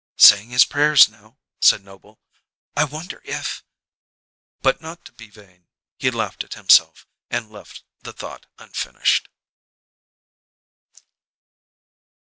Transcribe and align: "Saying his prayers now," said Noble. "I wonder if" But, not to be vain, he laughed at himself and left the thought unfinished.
"Saying 0.17 0.49
his 0.49 0.65
prayers 0.65 1.07
now," 1.07 1.37
said 1.59 1.83
Noble. 1.83 2.19
"I 2.75 2.85
wonder 2.85 3.21
if" 3.23 3.63
But, 4.63 4.81
not 4.81 5.05
to 5.05 5.11
be 5.11 5.29
vain, 5.29 5.67
he 5.99 6.09
laughed 6.09 6.43
at 6.43 6.55
himself 6.55 7.05
and 7.29 7.51
left 7.51 7.83
the 8.01 8.11
thought 8.11 8.47
unfinished. 8.57 9.29